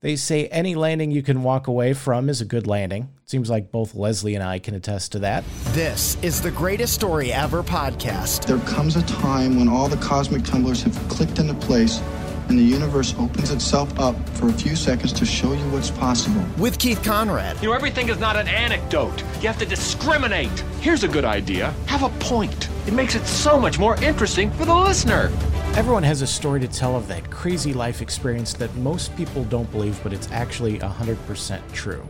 [0.00, 3.08] They say any landing you can walk away from is a good landing.
[3.24, 5.42] Seems like both Leslie and I can attest to that.
[5.70, 8.46] This is the Greatest Story Ever podcast.
[8.46, 12.00] There comes a time when all the cosmic tumblers have clicked into place
[12.48, 16.44] and the universe opens itself up for a few seconds to show you what's possible.
[16.58, 17.60] With Keith Conrad.
[17.60, 19.20] You know, everything is not an anecdote.
[19.40, 20.60] You have to discriminate.
[20.80, 22.68] Here's a good idea have a point.
[22.86, 25.32] It makes it so much more interesting for the listener.
[25.78, 29.70] Everyone has a story to tell of that crazy life experience that most people don't
[29.70, 32.04] believe, but it's actually 100% true.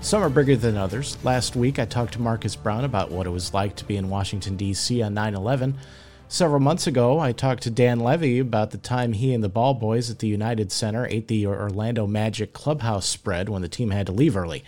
[0.00, 1.16] Some are bigger than others.
[1.22, 4.10] Last week, I talked to Marcus Brown about what it was like to be in
[4.10, 5.00] Washington, D.C.
[5.02, 5.78] on 9 11.
[6.26, 9.74] Several months ago, I talked to Dan Levy about the time he and the Ball
[9.74, 14.06] Boys at the United Center ate the Orlando Magic clubhouse spread when the team had
[14.06, 14.64] to leave early.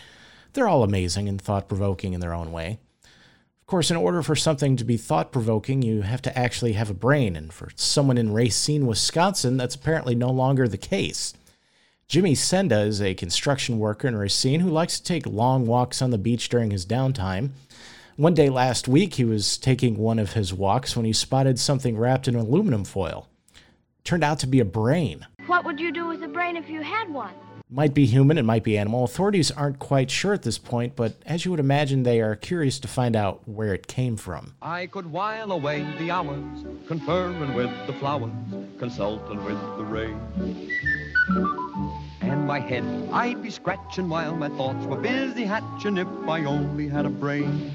[0.53, 2.79] They're all amazing and thought provoking in their own way.
[3.65, 6.91] Of course, in order for something to be thought provoking, you have to actually have
[6.91, 11.33] a brain, and for someone in Racine, Wisconsin, that's apparently no longer the case.
[12.07, 16.11] Jimmy Senda is a construction worker in Racine who likes to take long walks on
[16.11, 17.53] the beach during his downtime.
[18.17, 21.97] One day last week, he was taking one of his walks when he spotted something
[21.97, 23.31] wrapped in aluminum foil.
[23.55, 25.27] It turned out to be a brain.
[25.47, 27.33] What would you do with a brain if you had one?
[27.71, 29.05] Might be human, it might be animal.
[29.05, 32.79] Authorities aren't quite sure at this point, but as you would imagine, they are curious
[32.81, 34.55] to find out where it came from.
[34.61, 38.31] I could while away the hours, conferring with the flowers,
[38.79, 40.21] consulting with the rain.
[42.21, 46.87] And my head I'd be scratching while my thoughts were busy hatching if I only
[46.87, 47.73] had a brain.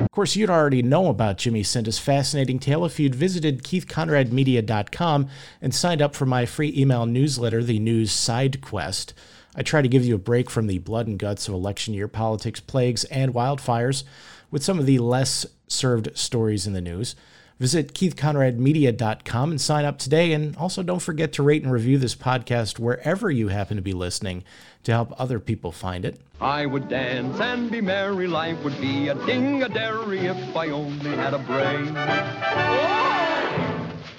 [0.00, 5.28] Of course, you'd already know about Jimmy Senda's fascinating tale if you'd visited keithconradmedia.com
[5.60, 9.12] and signed up for my free email newsletter, The News Side Quest.
[9.54, 12.08] I try to give you a break from the blood and guts of election year
[12.08, 14.04] politics, plagues, and wildfires
[14.50, 17.14] with some of the less served stories in the news.
[17.60, 20.32] Visit keithconradmedia.com and sign up today.
[20.32, 23.92] And also don't forget to rate and review this podcast wherever you happen to be
[23.92, 24.44] listening
[24.84, 26.18] to help other people find it.
[26.40, 28.26] I would dance and be merry.
[28.26, 31.92] Life would be a ding a dairy if I only had a brain.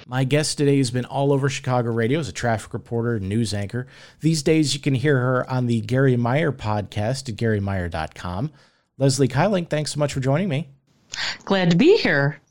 [0.06, 3.54] My guest today has been all over Chicago radio as a traffic reporter and news
[3.54, 3.86] anchor.
[4.20, 8.52] These days, you can hear her on the Garry Meier podcast at GarryMeier.com.
[8.98, 10.68] Leslie Keiling, thanks so much for joining me.
[11.46, 12.41] Glad to be here.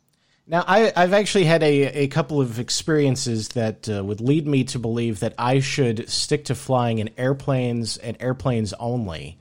[0.48, 4.64] Now, I, have actually had a, a couple of experiences that uh, would lead me
[4.66, 9.40] to believe that I should stick to flying in airplanes and airplanes only.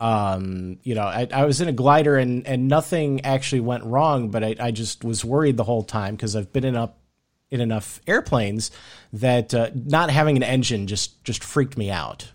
[0.00, 4.30] Um, you know, I, I, was in a glider and, and nothing actually went wrong,
[4.30, 6.98] but I, I just was worried the whole time because I've been in up
[7.52, 8.72] in enough airplanes
[9.12, 12.32] that uh, not having an engine just just freaked me out.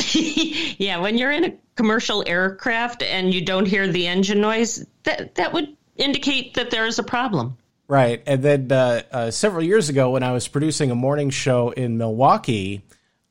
[0.14, 5.36] yeah, when you're in a commercial aircraft and you don't hear the engine noise, that
[5.36, 7.56] that would indicate that there is a problem.
[7.88, 8.22] Right.
[8.26, 11.98] And then uh, uh, several years ago, when I was producing a morning show in
[11.98, 12.82] Milwaukee,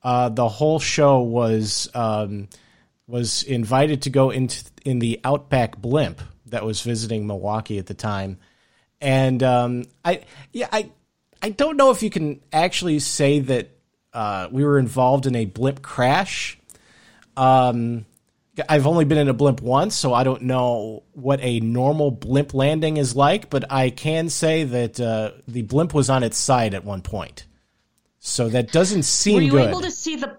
[0.03, 2.47] uh, the whole show was um,
[3.07, 7.93] was invited to go into in the Outback blimp that was visiting Milwaukee at the
[7.93, 8.39] time,
[8.99, 10.89] and um, I yeah I
[11.41, 13.69] I don't know if you can actually say that
[14.13, 16.57] uh, we were involved in a blimp crash.
[17.37, 18.05] Um,
[18.67, 22.53] I've only been in a blimp once, so I don't know what a normal blimp
[22.53, 26.73] landing is like, but I can say that uh, the blimp was on its side
[26.73, 27.45] at one point.
[28.19, 29.69] So that doesn't seem Were you good.
[29.69, 30.37] able to see the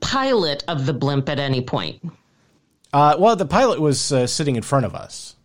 [0.00, 2.02] pilot of the blimp at any point?
[2.92, 5.36] Uh, well, the pilot was uh, sitting in front of us.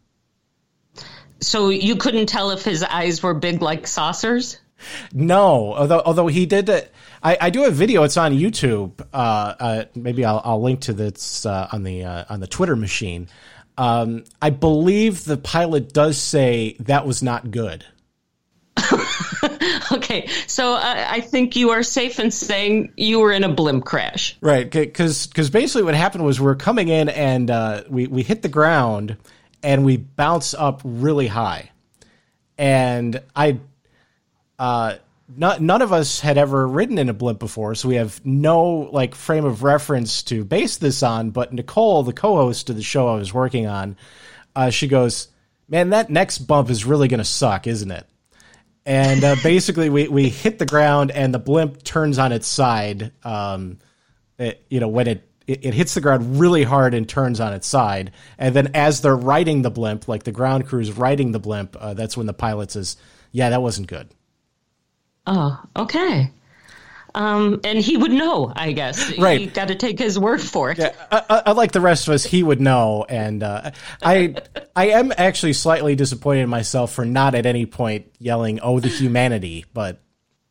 [1.42, 4.60] So you couldn't tell if his eyes were big like saucers?
[5.14, 8.04] No, although although he did it, I, I do a video.
[8.04, 9.02] It's on YouTube.
[9.14, 12.76] Uh, uh, maybe I'll, I'll link to this uh, on the uh, on the Twitter
[12.76, 13.28] machine.
[13.78, 17.86] Um, I believe the pilot does say that was not good.
[19.92, 23.86] okay, so uh, I think you are safe in saying you were in a blimp
[23.86, 24.70] crash, right?
[24.70, 28.42] Because because basically what happened was we are coming in and uh, we we hit
[28.42, 29.18] the ground
[29.64, 31.72] and we bounce up really high,
[32.58, 33.60] and I
[34.60, 34.96] uh,
[35.36, 38.90] not, none of us had ever ridden in a blimp before, so we have no
[38.92, 41.30] like frame of reference to base this on.
[41.30, 43.96] But Nicole, the co-host of the show I was working on,
[44.56, 45.28] uh, she goes,
[45.68, 48.06] "Man, that next bump is really going to suck, isn't it?"
[48.86, 53.12] And uh, basically, we we hit the ground, and the blimp turns on its side.
[53.24, 53.78] Um,
[54.40, 57.54] it, you know, when it, it it hits the ground really hard and turns on
[57.54, 61.40] its side, and then as they're riding the blimp, like the ground crew's riding the
[61.40, 62.98] blimp, uh, that's when the pilot says,
[63.32, 64.10] "Yeah, that wasn't good."
[65.30, 66.32] Oh, okay.
[67.14, 69.18] Um, and he would know, I guess.
[69.18, 69.42] Right.
[69.42, 70.80] You got to take his word for it.
[70.80, 70.92] Yeah,
[71.46, 73.72] unlike the rest of us, he would know, and uh,
[74.02, 74.36] I,
[74.76, 78.90] I am actually slightly disappointed in myself for not at any point yelling "Oh, the
[78.90, 80.02] humanity!" But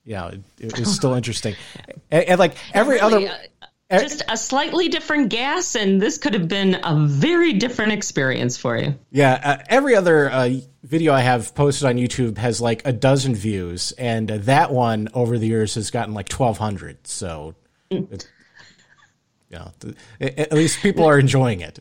[0.04, 1.54] you know, it, it was still interesting.
[2.10, 3.57] And, and like every Really, other, uh,
[3.90, 8.76] just a slightly different gas, and this could have been a very different experience for
[8.76, 8.94] you.
[9.10, 10.50] yeah, uh, every other uh,
[10.82, 15.08] video I have posted on YouTube has like a dozen views, and uh, that one
[15.14, 17.06] over the years has gotten like twelve hundred.
[17.06, 17.54] So,
[17.90, 18.28] it's,
[19.50, 21.78] you know, th- at at least people are enjoying it.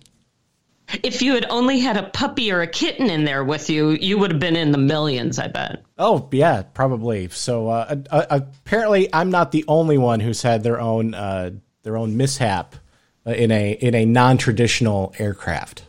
[1.04, 4.18] If you had only had a puppy or a kitten in there with you, you
[4.20, 5.84] would have been in the millions, I bet.
[5.98, 7.28] Oh yeah, probably.
[7.28, 11.52] So uh, uh, apparently, I'm not the only one who's had their own uh,
[11.88, 12.76] their own mishap
[13.26, 15.84] uh, in a in a non traditional aircraft.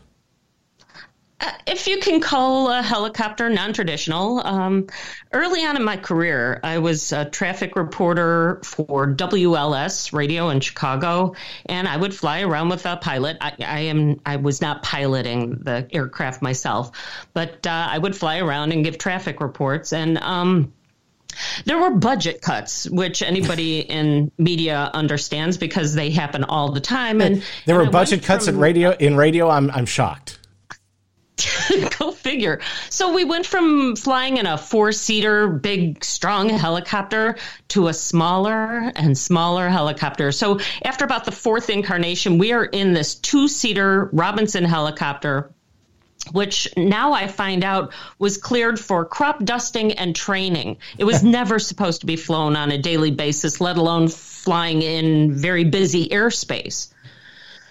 [1.67, 4.87] If you can call a helicopter non traditional, um,
[5.33, 11.35] early on in my career, I was a traffic reporter for WLS radio in Chicago,
[11.67, 13.37] and I would fly around with a pilot.
[13.41, 16.93] I, I am I was not piloting the aircraft myself,
[17.35, 19.93] but uh, I would fly around and give traffic reports.
[19.93, 20.73] And um,
[21.65, 27.21] there were budget cuts, which anybody in media understands because they happen all the time.
[27.21, 28.91] And There and were budget cuts in from- radio.
[28.91, 30.39] In radio, I'm I'm shocked.
[32.01, 32.61] Go figure.
[32.91, 37.37] So we went from flying in a four seater, big, strong helicopter
[37.69, 40.33] to a smaller and smaller helicopter.
[40.33, 45.53] So after about the fourth incarnation, we are in this two seater Robinson helicopter.
[46.33, 50.79] Which now I find out was cleared for crop dusting and training.
[50.99, 55.33] It was never supposed to be flown on a daily basis, let alone flying in
[55.35, 56.93] very busy airspace.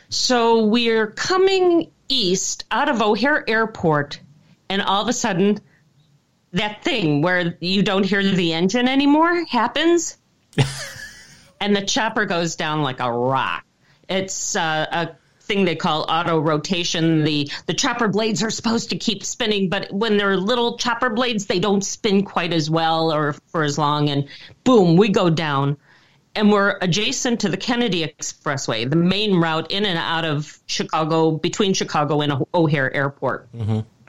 [0.10, 4.20] So we're coming east out of O'Hare Airport,
[4.70, 5.60] and all of a sudden,
[6.54, 10.18] that thing where you don't hear the engine anymore happens,
[11.60, 13.66] and the chopper goes down like a rock.
[14.10, 15.10] It's uh, a
[15.48, 17.24] thing they call auto rotation.
[17.24, 21.46] The the chopper blades are supposed to keep spinning, but when they're little chopper blades,
[21.46, 24.10] they don't spin quite as well or for as long.
[24.10, 24.28] And
[24.64, 25.78] boom, we go down
[26.36, 31.32] and we're adjacent to the Kennedy Expressway, the main route in and out of Chicago,
[31.32, 33.50] between Chicago and O'Hare Airport.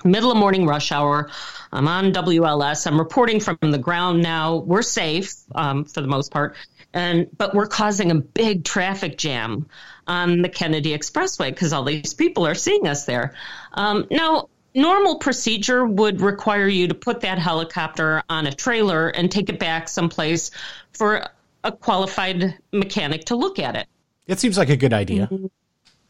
[0.04, 1.30] Middle of morning rush hour.
[1.72, 2.86] I'm on WLS.
[2.86, 4.56] I'm reporting from the ground now.
[4.58, 6.54] We're safe um, for the most part,
[6.94, 9.66] and but we're causing a big traffic jam
[10.06, 13.34] on the Kennedy Expressway because all these people are seeing us there.
[13.74, 19.30] Um, now, normal procedure would require you to put that helicopter on a trailer and
[19.30, 20.50] take it back someplace
[20.92, 21.28] for
[21.64, 23.86] a qualified mechanic to look at it.
[24.26, 25.28] It seems like a good idea.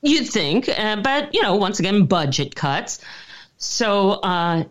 [0.03, 3.01] You'd think, uh, but you know, once again, budget cuts.
[3.57, 4.65] So uh,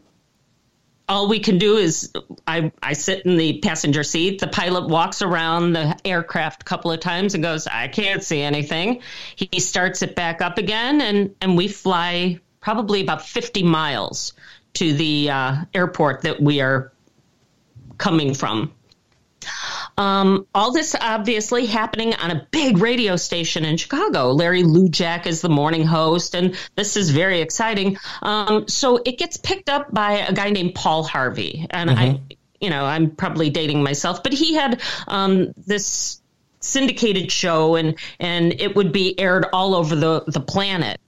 [1.10, 2.12] all we can do is
[2.48, 4.40] I, I sit in the passenger seat.
[4.40, 8.42] The pilot walks around the aircraft a couple of times and goes, "I can't see
[8.42, 9.02] anything."
[9.36, 14.34] He starts it back up again, and and we fly probably about fifty miles
[14.74, 16.92] to the uh, airport that we are
[17.98, 18.74] coming from.
[19.98, 24.32] Um, all this obviously happening on a big radio station in Chicago.
[24.32, 27.98] Larry Lujack is the morning host, and this is very exciting.
[28.22, 32.22] Um, so it gets picked up by a guy named Paul Harvey, and I,
[32.62, 36.22] you know, I'm probably dating myself, but he had um, this
[36.60, 41.00] syndicated show, and and it would be aired all over the the planet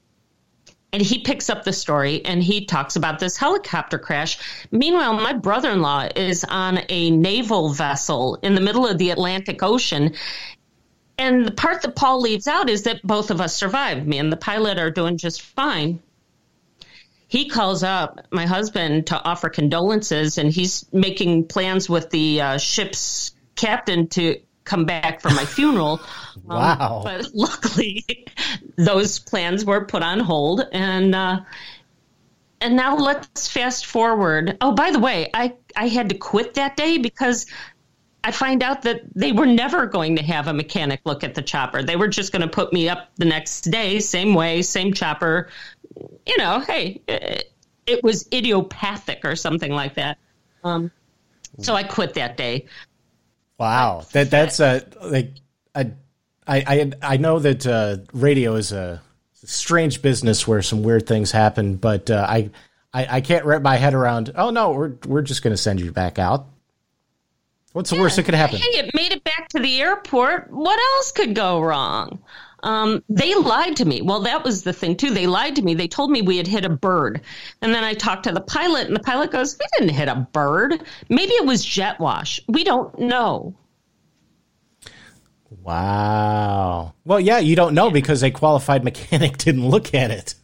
[0.91, 4.39] and he picks up the story and he talks about this helicopter crash.
[4.71, 9.11] Meanwhile, my brother in law is on a naval vessel in the middle of the
[9.11, 10.15] Atlantic Ocean.
[11.17, 14.07] And the part that Paul leaves out is that both of us survived.
[14.07, 16.01] Me and the pilot are doing just fine.
[17.27, 22.57] He calls up my husband to offer condolences, and he's making plans with the uh,
[22.57, 25.99] ship's captain to come back for my funeral.
[26.49, 27.01] Um, Wow.
[27.03, 28.05] but luckily,
[28.77, 31.41] those plans were put on hold, and uh,
[32.61, 34.57] and now let's fast forward.
[34.61, 37.45] Oh, by the way, I I had to quit that day because
[38.23, 41.41] I find out that they were never going to have a mechanic look at the
[41.41, 41.83] chopper.
[41.83, 45.49] They were just going to put me up the next day, same way, same chopper.
[46.25, 47.51] You know, hey, it,
[47.85, 50.17] it was idiopathic or something like that.
[50.63, 50.89] Um,
[51.59, 52.65] so I quit that day.
[53.59, 55.33] Wow, that that's a like
[55.75, 55.87] a,
[56.47, 59.01] I I I know that uh, radio is a
[59.33, 62.51] strange business where some weird things happen, but uh, I,
[62.93, 64.31] I I can't wrap my head around.
[64.35, 66.47] Oh no, we're we're just going to send you back out.
[67.73, 68.57] What's the worst that could happen?
[68.57, 70.49] Hey, it made it back to the airport.
[70.51, 72.19] What else could go wrong?
[72.63, 74.01] Um, they lied to me.
[74.01, 75.11] Well, that was the thing too.
[75.11, 75.73] They lied to me.
[75.73, 77.21] They told me we had hit a bird,
[77.61, 80.27] and then I talked to the pilot, and the pilot goes, "We didn't hit a
[80.33, 80.83] bird.
[81.09, 82.39] Maybe it was jet wash.
[82.47, 83.55] We don't know."
[85.49, 86.93] Wow.
[87.05, 90.35] Well, yeah, you don't know because a qualified mechanic didn't look at it.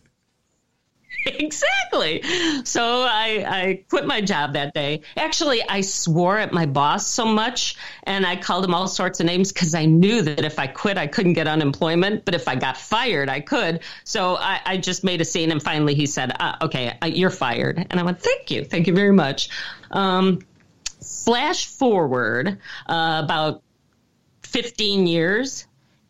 [1.39, 2.21] exactly.
[2.63, 5.01] So I, I quit my job that day.
[5.17, 9.25] Actually, I swore at my boss so much and I called him all sorts of
[9.25, 12.25] names because I knew that if I quit, I couldn't get unemployment.
[12.25, 13.79] But if I got fired, I could.
[14.03, 17.31] So I, I just made a scene and finally he said, uh, okay, uh, you're
[17.31, 17.87] fired.
[17.89, 18.63] And I went, thank you.
[18.63, 19.49] Thank you very much.
[19.89, 20.41] Um,
[21.01, 23.63] flash forward uh, about
[24.43, 25.65] 15 years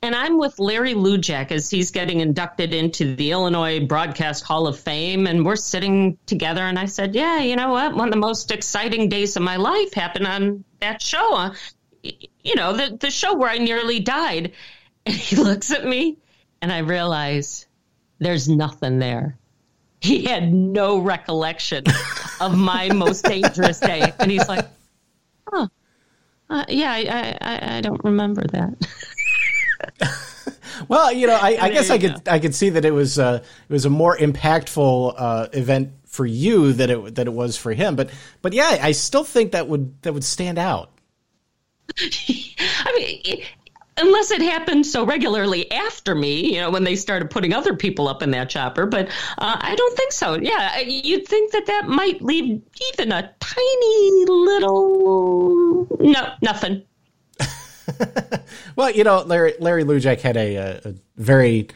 [0.06, 4.80] and I'm with Larry Lujack as he's getting inducted into the Illinois Broadcast Hall of
[4.80, 5.26] Fame.
[5.26, 6.62] And we're sitting together.
[6.62, 7.96] And I said, Yeah, you know what?
[7.96, 11.34] One of the most exciting days of my life happened on that show.
[11.34, 11.56] Uh,
[12.04, 14.54] you know, the, the show where I nearly died.
[15.08, 16.18] And he looks at me,
[16.64, 17.68] and I realize
[18.18, 19.38] there's nothing there.
[20.02, 21.84] He had no recollection
[22.42, 24.12] of my most dangerous day.
[24.18, 24.66] And he's like,
[25.52, 25.70] Oh,
[26.50, 28.74] uh, yeah, I, I, I don't remember that.
[30.88, 32.28] well, you know, I, I guess I could.
[32.28, 36.26] I could see that it was uh, it was a more impactful uh, event for
[36.26, 37.96] you that it that it was for him.
[37.96, 38.10] But
[38.42, 40.92] but yeah, I still think that would that would stand out.
[42.00, 43.44] I mean,
[43.98, 48.08] unless it happened so regularly after me, you know, when they started putting other people
[48.08, 48.86] up in that chopper.
[48.86, 50.36] But uh, I don't think so.
[50.36, 56.84] Yeah, you'd think that that might leave even a tiny little no nothing.
[58.76, 61.68] well, you know, Larry Larry Lujack had a, a, very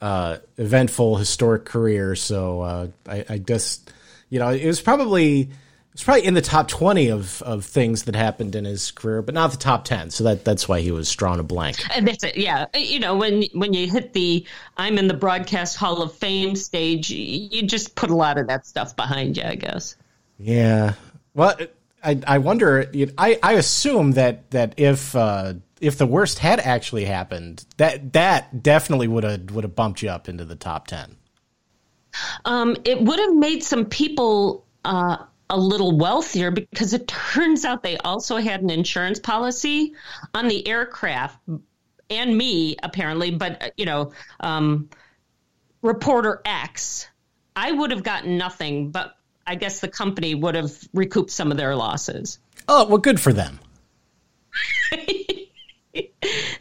[0.00, 3.92] uh, eventful historic career, so uh, I, I just,
[4.30, 5.48] you know, it was probably it
[5.92, 9.34] was probably in the top twenty of, of things that happened in his career, but
[9.34, 10.10] not the top ten.
[10.10, 11.76] So that that's why he was drawn a blank.
[11.94, 12.36] And that's it.
[12.36, 14.46] Yeah, you know, when when you hit the
[14.76, 18.66] I'm in the Broadcast Hall of Fame stage, you just put a lot of that
[18.66, 19.96] stuff behind you, I guess.
[20.38, 20.94] Yeah.
[21.34, 21.56] Well,
[22.04, 22.90] I, I wonder.
[23.16, 28.62] I, I assume that that if uh, if the worst had actually happened, that that
[28.62, 31.16] definitely would have would have bumped you up into the top ten.
[32.44, 35.16] Um, it would have made some people uh,
[35.50, 39.94] a little wealthier because it turns out they also had an insurance policy
[40.34, 41.38] on the aircraft
[42.10, 44.90] and me apparently, but uh, you know, um,
[45.82, 47.08] reporter X.
[47.56, 49.14] I would have gotten nothing, but
[49.46, 52.38] I guess the company would have recouped some of their losses.
[52.68, 53.60] Oh, well, good for them.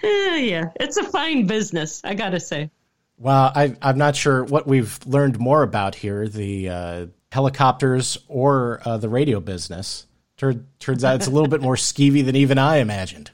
[0.04, 2.72] yeah, it's a fine business, I got to say.
[3.18, 8.82] Well, I, am not sure what we've learned more about here the uh, helicopters or
[8.86, 10.08] uh, the radio business.
[10.38, 13.32] Tur- turns out it's a little bit more skeevy than even I imagined.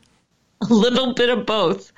[0.61, 1.91] A little bit of both.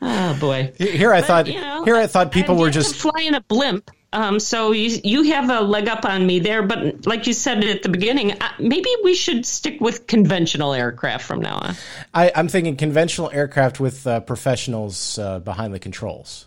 [0.00, 0.72] Oh boy!
[0.78, 1.46] Here I but, thought.
[1.48, 3.90] You know, here I thought people were just flying a blimp.
[4.12, 7.62] Um, so you you have a leg up on me there, but like you said
[7.62, 11.74] at the beginning, uh, maybe we should stick with conventional aircraft from now on.
[12.14, 16.46] I, am thinking conventional aircraft with uh, professionals uh, behind the controls.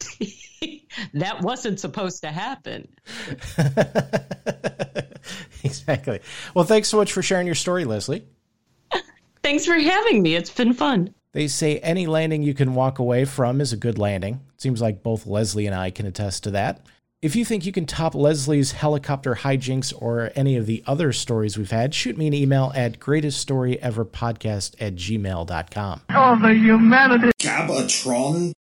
[1.14, 2.86] that wasn't supposed to happen.
[5.64, 6.20] exactly.
[6.54, 8.24] Well, thanks so much for sharing your story, Leslie.
[9.42, 10.36] thanks for having me.
[10.36, 11.12] It's been fun.
[11.32, 14.40] They say any landing you can walk away from is a good landing.
[14.62, 16.86] Seems like both Leslie and I can attest to that.
[17.20, 21.58] If you think you can top Leslie's helicopter hijinks or any of the other stories
[21.58, 26.00] we've had, shoot me an email at greateststoryeverpodcast at gmail.com.
[26.10, 27.32] Oh, the humanity.
[27.40, 28.50] Gabatron?